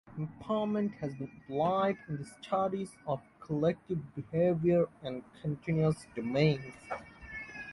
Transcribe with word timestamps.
Empowerment 0.17 0.95
has 0.95 1.13
been 1.13 1.29
applied 1.45 1.95
in 2.09 2.25
studies 2.41 2.89
of 3.05 3.21
collective 3.39 3.99
behaviour 4.15 4.87
and 5.03 5.23
in 5.43 5.43
continuous 5.57 6.07
domains. 6.15 6.73